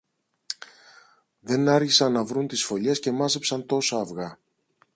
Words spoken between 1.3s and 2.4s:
Δεν άργησαν να